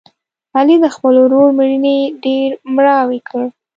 علي 0.57 0.75
د 0.83 0.85
خپل 0.95 1.13
ورور 1.23 1.47
مړینې 1.57 1.97
ډېر 2.23 2.49
مړاوی 2.75 3.19
کړ. 3.29 3.43